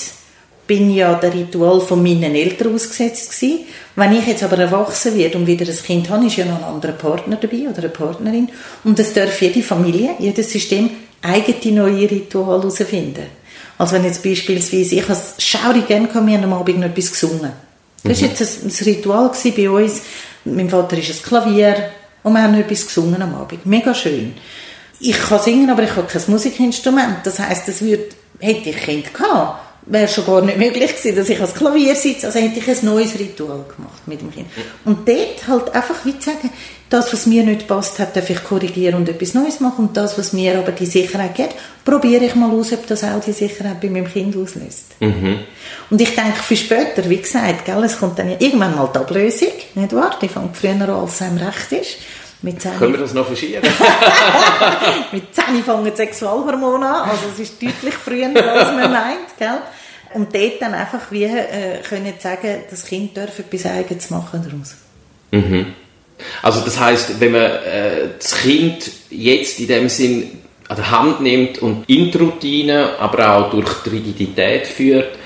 bin 0.66 0.94
ja 0.94 1.14
der 1.14 1.32
Ritual 1.32 1.80
von 1.80 2.02
meinen 2.02 2.34
Eltern 2.34 2.74
ausgesetzt 2.74 3.32
gewesen. 3.32 3.60
Wenn 3.96 4.12
ich 4.12 4.26
jetzt 4.26 4.42
aber 4.42 4.58
erwachsen 4.58 5.16
werde 5.16 5.38
und 5.38 5.46
wieder 5.46 5.66
ein 5.66 5.82
Kind 5.82 6.10
habe, 6.10 6.26
ist 6.26 6.36
ja 6.36 6.44
noch 6.44 6.58
ein 6.58 6.74
anderer 6.74 6.92
Partner 6.92 7.36
dabei 7.36 7.68
oder 7.68 7.78
eine 7.78 7.88
Partnerin 7.88 8.50
und 8.84 8.98
es 8.98 9.14
darf 9.14 9.40
jede 9.40 9.62
Familie, 9.62 10.10
jedes 10.18 10.52
System 10.52 10.90
eigene 11.22 11.74
neue 11.74 12.10
Rituale 12.10 12.60
herausfinden. 12.60 13.26
Also 13.78 13.94
wenn 13.94 14.04
jetzt 14.04 14.22
beispielsweise, 14.22 14.96
ich 14.96 15.08
habe 15.08 15.18
schaurig 15.38 15.86
gerne, 15.86 16.08
wir 16.12 16.36
haben 16.36 16.44
am 16.44 16.52
Abend 16.52 16.80
noch 16.80 16.86
etwas 16.86 17.12
gesungen. 17.12 17.52
Das 18.04 18.20
war 18.20 18.28
mhm. 18.28 18.34
jetzt 18.34 18.40
ein, 18.42 18.70
ein 18.70 18.84
Ritual 18.84 19.30
bei 19.56 19.70
uns, 19.70 20.02
mein 20.54 20.70
Vater 20.70 20.96
ist 20.98 21.10
ein 21.10 21.22
Klavier 21.22 21.90
und 22.22 22.32
wir 22.32 22.42
haben 22.42 22.54
etwas 22.54 22.86
gesungen 22.86 23.20
am 23.20 23.34
Abend. 23.34 23.64
Mega 23.66 23.94
schön. 23.94 24.34
Ich 25.00 25.18
kann 25.18 25.40
singen, 25.40 25.70
aber 25.70 25.84
ich 25.84 25.94
habe 25.94 26.06
kein 26.06 26.22
Musikinstrument. 26.26 27.18
Das 27.24 27.38
heisst, 27.38 27.68
das 27.68 27.80
würde, 27.80 28.08
hätte 28.40 28.70
ich 28.70 28.76
Kind 28.76 29.14
gehabt, 29.14 29.60
wäre 29.86 30.08
schon 30.08 30.26
gar 30.26 30.42
nicht 30.42 30.58
möglich 30.58 30.96
gewesen, 30.96 31.16
dass 31.16 31.28
ich 31.28 31.40
als 31.40 31.54
Klavier 31.54 31.94
sitze. 31.94 32.26
Also 32.26 32.40
hätte 32.40 32.58
ich 32.58 32.68
ein 32.68 32.84
neues 32.84 33.18
Ritual 33.18 33.64
gemacht 33.76 34.06
mit 34.06 34.20
dem 34.20 34.32
Kind. 34.32 34.48
Und 34.84 35.08
dort 35.08 35.46
halt 35.46 35.74
einfach 35.74 36.04
wie 36.04 36.18
zu 36.18 36.30
sagen, 36.30 36.50
das, 36.88 37.12
was 37.12 37.26
mir 37.26 37.42
nicht 37.42 37.66
passt 37.66 37.98
hat, 37.98 38.16
darf 38.16 38.30
ich 38.30 38.42
korrigieren 38.42 38.94
und 38.94 39.08
etwas 39.08 39.34
Neues 39.34 39.60
machen. 39.60 39.88
Und 39.88 39.96
das, 39.96 40.18
was 40.18 40.32
mir 40.32 40.58
aber 40.58 40.72
die 40.72 40.86
Sicherheit 40.86 41.34
gibt, 41.34 41.54
probiere 41.84 42.24
ich 42.24 42.34
mal 42.34 42.50
aus, 42.50 42.72
ob 42.72 42.86
das 42.86 43.04
auch 43.04 43.20
die 43.20 43.32
Sicherheit 43.32 43.80
bei 43.80 43.90
meinem 43.90 44.10
Kind 44.10 44.36
auslöst. 44.36 44.94
Mhm. 45.00 45.40
Und 45.90 46.00
ich 46.00 46.14
denke 46.14 46.42
für 46.42 46.56
später, 46.56 47.08
wie 47.08 47.18
gesagt, 47.18 47.64
gell, 47.64 47.84
es 47.84 47.98
kommt 47.98 48.18
dann 48.18 48.30
ja 48.30 48.36
irgendwann 48.38 48.74
mal 48.74 48.90
die 48.92 48.98
Ablösung, 48.98 49.48
nicht 49.74 49.94
wahr? 49.94 50.18
Die 50.20 50.28
fängt 50.28 50.56
früher 50.56 50.72
an, 50.72 50.82
als 50.82 51.14
es 51.14 51.22
einem 51.22 51.38
recht 51.38 51.72
ist. 51.72 51.96
Mit 52.40 52.62
10 52.62 52.78
Können 52.78 52.92
wir 52.92 53.00
das 53.00 53.14
noch 53.14 53.26
verschieben? 53.26 53.62
mit 55.12 55.34
10 55.34 55.64
fangen 55.64 55.94
Sexualhormone 55.94 56.86
an, 56.86 57.10
also 57.10 57.24
es 57.34 57.40
ist 57.40 57.60
deutlich 57.60 57.94
früher, 57.94 58.28
als 58.28 58.70
man 58.76 58.92
meint, 58.92 59.36
gell? 59.38 59.58
Und 60.14 60.34
dort 60.34 60.62
dann 60.62 60.72
einfach 60.72 61.10
wie 61.10 61.24
äh, 61.24 61.82
können 61.86 62.14
sagen, 62.18 62.62
das 62.70 62.84
Kind 62.84 63.16
darf 63.16 63.38
etwas 63.38 63.66
Eigenes 63.66 64.08
machen 64.10 64.42
daraus. 64.42 64.76
Mhm. 65.32 65.74
Also 66.42 66.60
das 66.60 66.78
heißt, 66.78 67.20
wenn 67.20 67.32
man 67.32 67.42
äh, 67.42 68.08
das 68.18 68.36
Kind 68.36 68.90
jetzt 69.10 69.60
in 69.60 69.68
dem 69.68 69.88
Sinn 69.88 70.38
an 70.68 70.76
der 70.76 70.90
Hand 70.90 71.20
nimmt 71.20 71.58
und 71.58 71.88
in 71.88 72.10
die 72.10 72.18
Routine, 72.18 72.98
aber 72.98 73.36
auch 73.36 73.50
durch 73.50 73.82
die 73.84 73.90
Rigidität 73.90 74.66
führt, 74.66 75.16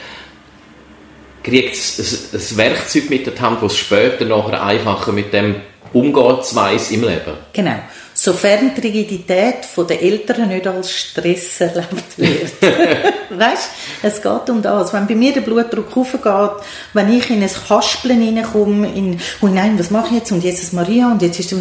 kriegt 1.43 1.75
es 1.75 2.33
ein, 2.33 2.57
Werkzeug 2.57 3.11
mit 3.11 3.27
der 3.27 3.41
Hand, 3.41 3.63
das 3.63 3.77
später 3.77 4.25
nachher 4.25 4.63
einfacher 4.63 5.13
mit 5.13 5.33
dem 5.33 5.57
umgeht, 5.93 6.55
weiss 6.55 6.91
im 6.91 7.03
Leben. 7.03 7.35
Genau. 7.53 7.79
Sofern 8.25 8.71
die 8.77 8.81
Rigidität 8.83 9.67
der 9.77 10.01
Eltern 10.01 10.47
nicht 10.47 10.65
als 10.65 10.93
Stress 10.93 11.61
erlebt 11.61 12.17
wird. 12.17 12.53
weißt 13.31 13.71
es 14.01 14.23
geht 14.23 14.49
um 14.49 14.63
das. 14.63 14.93
Wenn 14.93 15.09
bei 15.09 15.17
mir 15.17 15.33
der 15.33 15.41
Blutdruck 15.41 15.93
hochgeht, 15.97 16.53
wenn 16.93 17.13
ich 17.13 17.29
in 17.31 17.43
ein 17.43 17.51
Kaspeln 17.51 18.23
reinkomme, 18.23 18.95
in, 18.95 19.19
oh 19.41 19.49
nein, 19.49 19.77
was 19.77 19.91
mache 19.91 20.11
ich 20.11 20.21
jetzt? 20.21 20.31
Und 20.31 20.45
jetzt 20.45 20.63
ist 20.63 20.73
Maria 20.73 21.11
und 21.11 21.21
jetzt 21.21 21.41
ist 21.41 21.51
du, 21.51 21.57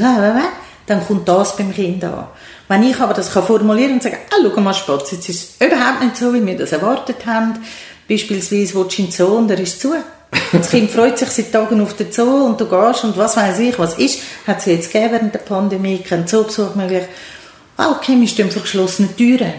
dann 0.86 1.08
kommt 1.08 1.28
das 1.28 1.58
beim 1.58 1.74
Kind 1.74 2.04
an. 2.04 2.28
Wenn 2.68 2.84
ich 2.84 3.00
aber 3.00 3.16
das 3.16 3.34
kann 3.34 3.44
formulieren 3.44 3.94
und 3.94 4.04
sagen, 4.04 4.18
ah, 4.30 4.36
schau 4.44 4.62
mal, 4.62 4.76
Spatz, 4.76 5.14
jetzt 5.14 5.30
ist 5.30 5.60
es 5.60 5.68
überhaupt 5.68 6.04
nicht 6.04 6.16
so, 6.16 6.32
wie 6.32 6.46
wir 6.46 6.56
das 6.56 6.74
erwartet 6.74 7.26
haben. 7.26 7.56
Beispielsweise 8.08 8.76
willst 8.76 9.00
du 9.00 9.02
in 9.02 9.08
den 9.08 9.12
Zoo 9.12 9.36
und 9.36 9.50
er 9.50 9.60
ist 9.60 9.82
zu. 9.82 9.96
Das 10.52 10.70
Kind 10.70 10.92
freut 10.92 11.18
sich 11.18 11.30
seit 11.30 11.52
Tagen 11.52 11.82
auf 11.82 11.96
den 11.96 12.12
Zoo 12.12 12.46
und 12.46 12.60
du 12.60 12.66
gehst 12.66 13.04
und 13.04 13.18
was 13.18 13.36
weiß 13.38 13.60
ich, 13.60 13.78
was 13.78 13.98
ist. 13.98 14.22
Hat 14.48 14.60
es 14.60 14.66
jetzt 14.66 14.92
gegeben 14.92 15.14
während 15.14 15.34
der 15.34 15.40
Pandemie, 15.40 16.00
kein 16.00 16.28
Zoobesuch 16.28 16.76
möglich. 16.76 17.04
Ah, 17.78 17.92
okay, 17.92 18.20
wir 18.20 18.28
stehen 18.28 18.52
vor 18.52 18.62
geschlossenen 18.62 19.16
Türen. 19.16 19.54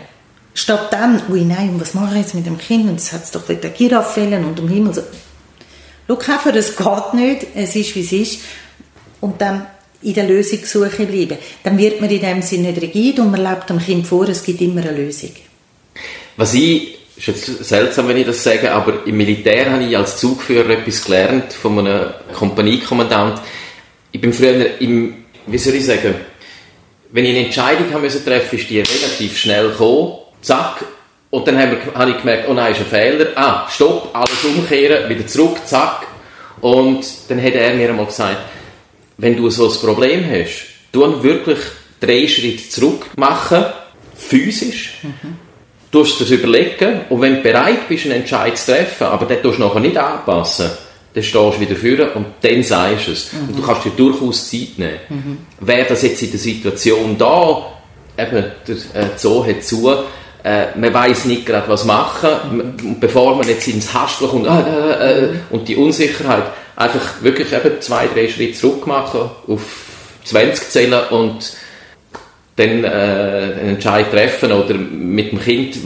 Statt 0.54 0.92
dann, 0.92 1.22
ui 1.30 1.44
nein, 1.44 1.76
was 1.78 1.94
mache 1.94 2.14
ich 2.14 2.22
jetzt 2.22 2.34
mit 2.34 2.46
dem 2.46 2.58
Kind? 2.58 2.88
Und 2.88 2.96
es 2.96 3.12
hat 3.12 3.22
doch 3.34 3.48
wieder 3.48 3.70
Giraffellen 3.70 4.44
und 4.44 4.60
um 4.60 4.68
Himmel. 4.68 5.02
Schau, 6.06 6.16
Käfer, 6.16 6.54
es 6.56 6.76
geht 6.76 7.14
nicht, 7.14 7.46
es 7.54 7.74
ist, 7.74 7.94
wie 7.94 8.00
es 8.00 8.12
ist. 8.12 8.40
Und 9.20 9.40
dann 9.40 9.66
in 10.02 10.14
der 10.14 10.26
Lösungssuche 10.26 11.06
bleiben. 11.06 11.38
Dann 11.62 11.78
wird 11.78 12.00
man 12.00 12.10
in 12.10 12.20
dem 12.20 12.42
Sinne 12.42 12.68
nicht 12.68 12.82
rigid 12.82 13.18
und 13.18 13.30
man 13.30 13.42
lebt 13.42 13.70
dem 13.70 13.78
Kind 13.78 14.06
vor, 14.06 14.28
es 14.28 14.42
gibt 14.42 14.60
immer 14.60 14.82
eine 14.82 14.92
Lösung. 14.92 15.30
Was 16.36 16.54
ich 16.54 16.98
ist 17.16 17.26
jetzt 17.26 17.64
seltsam, 17.64 18.08
wenn 18.08 18.16
ich 18.16 18.26
das 18.26 18.42
sage, 18.42 18.72
aber 18.72 19.06
im 19.06 19.16
Militär 19.16 19.70
habe 19.70 19.84
ich 19.84 19.96
als 19.96 20.18
Zugführer 20.18 20.70
etwas 20.70 21.04
gelernt 21.04 21.52
von 21.52 21.78
einem 21.78 22.10
Kompaniekommandant. 22.32 23.40
Ich 24.10 24.20
bin 24.20 24.32
früher 24.32 24.80
im, 24.80 25.24
wie 25.46 25.58
soll 25.58 25.74
ich 25.74 25.86
sagen, 25.86 26.14
wenn 27.10 27.24
ich 27.24 27.36
eine 27.36 27.46
Entscheidung 27.46 27.92
haben 27.92 28.02
müssen 28.02 28.24
treffen, 28.24 28.58
ist 28.58 28.70
die 28.70 28.80
relativ 28.80 29.36
schnell 29.36 29.68
gekommen, 29.68 30.14
zack, 30.40 30.84
und 31.30 31.46
dann 31.46 31.58
habe 31.58 32.10
ich 32.10 32.18
gemerkt, 32.18 32.48
oh 32.48 32.54
nein, 32.54 32.72
ist 32.72 32.80
ein 32.80 32.86
Fehler, 32.86 33.26
ah, 33.36 33.66
stopp, 33.70 34.10
alles 34.14 34.44
umkehren, 34.44 35.08
wieder 35.08 35.26
zurück, 35.26 35.58
zack, 35.66 36.06
und 36.60 37.04
dann 37.28 37.42
hat 37.42 37.54
er 37.54 37.74
mir 37.74 37.90
einmal 37.90 38.06
gesagt, 38.06 38.38
wenn 39.18 39.36
du 39.36 39.48
so 39.50 39.70
ein 39.70 39.78
Problem 39.80 40.24
hast, 40.30 40.66
du 40.92 41.22
wirklich 41.22 41.58
drei 42.00 42.26
Schritte 42.26 42.68
zurück 42.68 43.06
machen, 43.16 43.64
physisch, 44.16 44.98
mhm 45.02 45.51
Du 45.92 45.98
musst 45.98 46.20
das 46.20 46.30
überlegen 46.30 47.02
und 47.10 47.20
wenn 47.20 47.36
du 47.36 47.42
bereit 47.42 47.86
bist, 47.86 48.06
einen 48.06 48.22
Entscheid 48.22 48.56
zu 48.56 48.72
treffen, 48.72 49.04
aber 49.04 49.26
den 49.26 49.42
tust 49.42 49.58
du 49.58 49.62
nachher 49.62 49.80
nicht 49.80 49.96
anpassen, 49.96 50.70
dann 51.12 51.22
stehst 51.22 51.34
du 51.34 51.60
wieder 51.60 51.76
vor 51.76 52.16
und 52.16 52.26
dann 52.40 52.62
sagst 52.62 53.06
du 53.08 53.12
es. 53.12 53.32
Mhm. 53.32 53.48
Und 53.48 53.58
du 53.58 53.62
kannst 53.62 53.84
dir 53.84 53.90
durchaus 53.90 54.50
Zeit 54.50 54.78
nehmen. 54.78 54.98
Mhm. 55.10 55.38
Wäre 55.60 55.86
das 55.86 56.02
jetzt 56.02 56.22
in 56.22 56.30
der 56.30 56.40
Situation 56.40 57.18
da, 57.18 57.66
eben 58.16 58.44
der 58.66 59.02
äh, 59.02 59.08
Zoo 59.16 59.44
hat 59.46 59.62
zu, 59.62 59.90
äh, 60.42 60.66
man 60.76 60.94
weiß 60.94 61.26
nicht 61.26 61.44
gerade, 61.44 61.68
was 61.68 61.84
machen. 61.84 62.30
Mhm. 62.50 62.98
Bevor 62.98 63.36
man 63.36 63.46
jetzt 63.46 63.68
ins 63.68 63.92
Haspel 63.92 64.28
kommt 64.28 64.46
äh, 64.46 64.50
äh, 64.50 65.24
äh, 65.24 65.28
und 65.50 65.68
die 65.68 65.76
Unsicherheit, 65.76 66.44
einfach 66.74 67.22
wirklich 67.22 67.52
eben 67.52 67.80
zwei, 67.80 68.06
drei 68.06 68.28
Schritte 68.28 68.58
zurück 68.58 68.86
machen, 68.86 69.30
auf 69.46 69.60
20 70.24 70.70
zählen 70.70 71.02
und 71.10 71.52
dann 72.56 72.84
äh, 72.84 72.86
einen 72.86 73.68
Entscheid 73.70 74.10
treffen 74.10 74.52
oder 74.52 74.74
mit 74.74 75.32
dem 75.32 75.40
Kind 75.40 75.78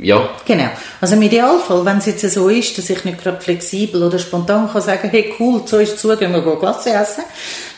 ja. 0.00 0.28
Genau. 0.44 0.68
Also 1.00 1.14
im 1.14 1.22
Idealfall, 1.22 1.84
wenn 1.84 1.98
es 1.98 2.06
jetzt 2.06 2.30
so 2.30 2.48
ist, 2.48 2.76
dass 2.76 2.90
ich 2.90 3.04
nicht 3.04 3.22
gerade 3.22 3.40
flexibel 3.40 4.02
oder 4.02 4.18
spontan 4.18 4.70
kann 4.70 4.82
sagen, 4.82 5.08
hey 5.10 5.34
cool, 5.40 5.62
so 5.64 5.78
ist 5.78 5.94
es 5.94 6.00
zu, 6.00 6.14
gehen 6.16 6.32
wir 6.32 6.42
Glas 6.42 6.86
essen, 6.86 7.24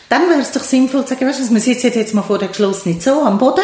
dann 0.09 0.29
wäre 0.29 0.41
es 0.41 0.51
doch 0.51 0.61
sinnvoll 0.61 1.05
zu 1.05 1.13
sagen, 1.13 1.27
weißt 1.27 1.49
du, 1.49 1.53
wir 1.53 1.61
sitzen 1.61 1.91
jetzt 1.93 2.13
mal 2.13 2.21
vor 2.21 2.37
der 2.37 2.49
geschlossenen 2.49 2.99
Zoo 2.99 3.21
am 3.21 3.37
Boden, 3.37 3.63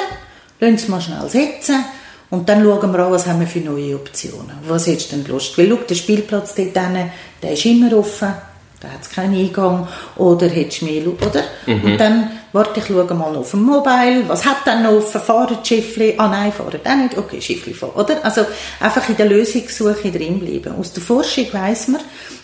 lassen 0.59 0.75
es 0.75 0.87
mal 0.87 1.01
schnell 1.01 1.29
sitzen 1.29 1.83
und 2.29 2.47
dann 2.47 2.63
schauen 2.63 2.91
wir 2.93 2.99
an, 2.99 3.11
was 3.11 3.27
haben 3.27 3.39
wir 3.39 3.47
für 3.47 3.59
neue 3.59 3.95
Optionen. 3.95 4.51
Was 4.67 4.87
hättest 4.87 5.11
du 5.11 5.17
denn 5.17 5.27
Lust? 5.27 5.57
Weil 5.57 5.69
schau, 5.69 5.75
der 5.75 5.95
Spielplatz 5.95 6.55
dort 6.55 6.77
hinten, 6.77 7.11
der 7.41 7.51
ist 7.51 7.65
immer 7.65 7.95
offen, 7.97 8.33
da 8.79 8.87
hat 8.87 9.01
es 9.01 9.09
keinen 9.09 9.35
Eingang 9.35 9.87
oder 10.17 10.47
hättest 10.47 10.81
du 10.81 10.85
mehr, 10.85 11.03
oder? 11.07 11.43
Mhm. 11.65 11.83
Und 11.83 11.97
dann, 11.99 12.31
warte, 12.55 12.79
ich 12.79 12.85
schaue 12.87 13.13
mal 13.13 13.35
auf 13.35 13.51
dem 13.51 13.63
Mobile, 13.63 14.23
was 14.27 14.45
hat 14.45 14.65
dann 14.65 14.83
noch 14.83 14.93
offen, 14.93 15.19
fahren 15.19 15.57
Schiffli, 15.61 16.15
ah 16.17 16.29
nein, 16.29 16.53
fahren 16.53 16.79
auch 16.85 16.95
nicht, 16.95 17.17
okay, 17.17 17.41
Schiffli 17.41 17.73
fahren, 17.73 17.91
oder? 17.95 18.23
Also 18.23 18.45
einfach 18.79 19.07
in 19.09 19.17
der 19.17 19.25
Lösungssuche 19.25 20.09
drin 20.09 20.39
bleiben. 20.39 20.73
Aus 20.79 20.93
der 20.93 21.03
Forschung 21.03 21.47
weiss 21.51 21.89
man, 21.89 22.01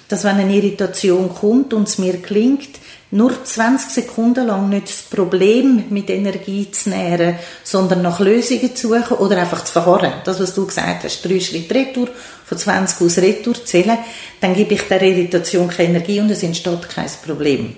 dass 0.10 0.26
wenn 0.26 0.36
eine 0.36 0.54
Irritation 0.54 1.34
kommt 1.34 1.74
und 1.74 1.88
es 1.88 1.98
mir 1.98 2.18
gelingt, 2.18 2.82
nur 3.12 3.44
20 3.44 3.90
Sekunden 3.90 4.48
lang 4.48 4.68
nicht 4.68 4.90
das 4.90 5.02
Problem 5.04 5.86
mit 5.90 6.10
Energie 6.10 6.70
zu 6.72 6.90
nähren, 6.90 7.36
sondern 7.64 8.02
nach 8.02 8.20
Lösungen 8.20 8.76
zu 8.76 8.90
suchen 8.90 9.18
oder 9.18 9.38
einfach 9.38 9.64
zu 9.64 9.72
verharren. 9.72 10.14
Das, 10.26 10.42
was 10.42 10.54
du 10.54 10.66
gesagt 10.66 11.06
hast, 11.06 11.22
drei 11.22 11.40
Schritte 11.40 11.74
Retour, 11.74 12.10
von 12.46 12.58
20 12.58 13.02
aus 13.02 13.18
Retour 13.18 13.64
zählen, 13.64 13.98
dann 14.42 14.56
gebe 14.56 14.74
ich 14.74 14.82
der 14.90 15.02
Irritation 15.02 15.70
keine 15.70 15.90
Energie 15.90 16.20
und 16.20 16.32
es 16.32 16.44
entsteht 16.44 16.90
kein 16.90 17.10
Problem. 17.26 17.76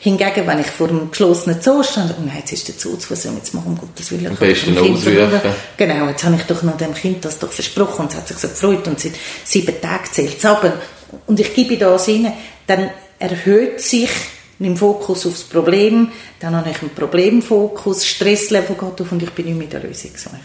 Hingegen, 0.00 0.46
wenn 0.46 0.60
ich 0.60 0.66
vor 0.66 0.88
einem 0.88 1.10
geschlossenen 1.10 1.62
Zoo 1.62 1.82
stand, 1.82 2.14
oh 2.18 2.22
nein, 2.24 2.36
jetzt 2.38 2.52
ist 2.52 2.68
der 2.68 2.74
Zoo 2.76 2.96
zu, 2.96 3.10
was 3.10 3.22
soll 3.22 3.32
ich 3.32 3.38
jetzt 3.38 3.54
machen, 3.54 3.68
um 3.68 3.78
Gottes 3.78 4.10
Willen. 4.10 4.26
Am 4.26 4.36
besten 4.36 4.76
ausrufen. 4.76 5.40
Genau, 5.76 6.08
jetzt 6.08 6.24
habe 6.24 6.36
ich 6.36 6.42
doch 6.42 6.62
noch 6.62 6.76
dem 6.76 6.92
Kind 6.94 7.24
das 7.24 7.38
doch 7.38 7.50
versprochen 7.50 8.02
und 8.02 8.12
es 8.12 8.18
hat 8.18 8.28
sich 8.28 8.36
so 8.36 8.48
gefreut 8.48 8.86
und 8.86 9.00
seit 9.00 9.12
sieben 9.44 9.80
Tagen 9.80 10.04
zählt 10.12 10.38
es 10.38 10.44
ab 10.44 10.70
und 11.26 11.40
ich 11.40 11.54
gebe 11.54 11.76
das 11.76 12.08
rein, 12.08 12.32
dann 12.66 12.90
erhöht 13.18 13.80
sich 13.80 14.10
im 14.60 14.76
Fokus 14.76 15.26
aufs 15.26 15.42
Problem, 15.42 16.10
dann 16.40 16.54
habe 16.56 16.70
ich 16.70 16.80
einen 16.80 16.94
Problemfokus, 16.94 18.06
Stresslevel 18.06 18.76
geht 18.76 19.00
auf 19.00 19.12
und 19.12 19.22
ich 19.22 19.30
bin 19.30 19.46
nicht 19.46 19.58
mit 19.58 19.72
der 19.72 19.80
Lösungssuche. 19.80 20.36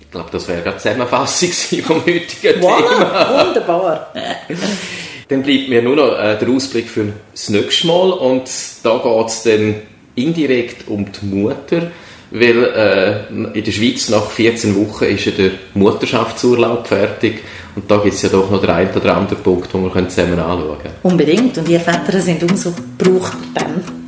Ich 0.00 0.10
glaube, 0.10 0.30
das 0.30 0.48
wäre 0.48 0.62
eine 0.62 0.76
Zusammenfassung 0.78 1.50
vom 1.84 2.00
heutigen 2.06 2.60
voilà, 2.62 2.88
Thema. 2.88 3.46
wunderbar. 3.46 4.12
dann 5.28 5.42
bleibt 5.42 5.68
mir 5.68 5.82
nur 5.82 5.96
noch 5.96 6.18
äh, 6.18 6.38
der 6.38 6.48
Ausblick 6.48 6.88
für 6.88 7.12
das 7.32 7.48
nächste 7.48 7.86
Mal 7.86 8.10
und 8.12 8.48
da 8.82 8.98
geht 8.98 9.26
es 9.26 9.42
dann 9.42 9.74
indirekt 10.14 10.88
um 10.88 11.06
die 11.10 11.26
Mutter, 11.26 11.90
weil 12.30 12.64
äh, 12.64 13.58
in 13.58 13.64
der 13.64 13.72
Schweiz 13.72 14.08
nach 14.08 14.30
14 14.30 14.74
Wochen 14.76 15.04
ist 15.04 15.24
ja 15.26 15.32
der 15.32 15.50
Mutterschaftsurlaub 15.74 16.86
fertig 16.86 17.42
und 17.74 17.90
da 17.90 17.98
gibt 17.98 18.14
es 18.14 18.22
ja 18.22 18.28
doch 18.28 18.50
noch 18.50 18.60
den 18.60 18.70
einen 18.70 18.94
oder 18.94 19.16
anderen 19.16 19.42
Punkt, 19.42 19.72
den 19.72 19.84
wir 19.84 20.08
zusammen 20.08 20.38
anschauen 20.38 20.78
können. 20.78 20.94
Unbedingt. 21.02 21.58
Und 21.58 21.68
ihr 21.68 21.80
Väter 21.80 22.20
sind 22.20 22.42
umso 22.42 22.72
gebraucht 22.72 23.36
dann 23.54 24.05